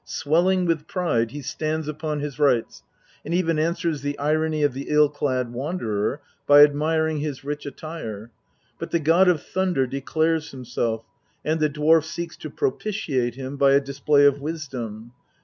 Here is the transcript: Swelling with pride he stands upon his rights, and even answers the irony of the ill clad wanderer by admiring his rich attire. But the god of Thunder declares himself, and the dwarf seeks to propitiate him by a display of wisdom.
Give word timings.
Swelling 0.03 0.65
with 0.65 0.87
pride 0.87 1.29
he 1.29 1.43
stands 1.43 1.87
upon 1.87 2.21
his 2.21 2.39
rights, 2.39 2.81
and 3.23 3.35
even 3.35 3.59
answers 3.59 4.01
the 4.01 4.17
irony 4.17 4.63
of 4.63 4.73
the 4.73 4.87
ill 4.89 5.09
clad 5.09 5.53
wanderer 5.53 6.19
by 6.47 6.63
admiring 6.63 7.17
his 7.19 7.43
rich 7.43 7.67
attire. 7.67 8.31
But 8.79 8.89
the 8.89 8.97
god 8.99 9.27
of 9.27 9.43
Thunder 9.45 9.85
declares 9.85 10.49
himself, 10.49 11.05
and 11.45 11.59
the 11.59 11.69
dwarf 11.69 12.03
seeks 12.05 12.35
to 12.37 12.49
propitiate 12.49 13.35
him 13.35 13.57
by 13.57 13.73
a 13.73 13.79
display 13.79 14.25
of 14.25 14.41
wisdom. 14.41 15.11